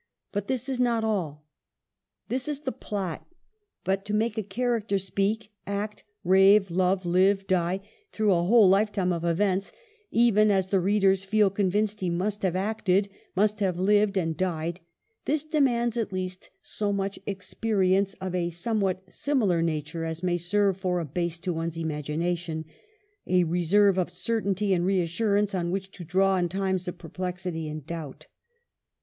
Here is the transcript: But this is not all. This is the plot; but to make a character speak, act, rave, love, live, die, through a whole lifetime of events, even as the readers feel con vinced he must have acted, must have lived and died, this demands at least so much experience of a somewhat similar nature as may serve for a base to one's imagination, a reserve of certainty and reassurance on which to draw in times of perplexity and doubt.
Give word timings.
But 0.31 0.47
this 0.47 0.67
is 0.67 0.79
not 0.79 1.03
all. 1.03 1.45
This 2.27 2.47
is 2.47 2.61
the 2.61 2.71
plot; 2.71 3.27
but 3.83 4.03
to 4.05 4.15
make 4.15 4.35
a 4.35 4.41
character 4.41 4.97
speak, 4.97 5.51
act, 5.67 6.03
rave, 6.23 6.71
love, 6.71 7.05
live, 7.05 7.45
die, 7.45 7.81
through 8.11 8.31
a 8.33 8.41
whole 8.41 8.67
lifetime 8.67 9.13
of 9.13 9.23
events, 9.23 9.71
even 10.09 10.49
as 10.49 10.69
the 10.69 10.79
readers 10.79 11.23
feel 11.23 11.51
con 11.51 11.69
vinced 11.69 11.99
he 11.99 12.09
must 12.09 12.41
have 12.41 12.55
acted, 12.55 13.09
must 13.35 13.59
have 13.59 13.77
lived 13.77 14.17
and 14.17 14.35
died, 14.35 14.79
this 15.25 15.43
demands 15.43 15.95
at 15.97 16.11
least 16.11 16.49
so 16.63 16.91
much 16.91 17.19
experience 17.27 18.15
of 18.15 18.33
a 18.33 18.49
somewhat 18.49 19.03
similar 19.07 19.61
nature 19.61 20.03
as 20.03 20.23
may 20.23 20.35
serve 20.35 20.77
for 20.77 20.99
a 20.99 21.05
base 21.05 21.37
to 21.37 21.53
one's 21.53 21.77
imagination, 21.77 22.65
a 23.27 23.43
reserve 23.43 23.99
of 23.99 24.09
certainty 24.09 24.73
and 24.73 24.83
reassurance 24.83 25.53
on 25.53 25.69
which 25.69 25.91
to 25.91 26.03
draw 26.03 26.37
in 26.37 26.49
times 26.49 26.87
of 26.87 26.97
perplexity 26.97 27.69
and 27.69 27.85
doubt. 27.85 28.25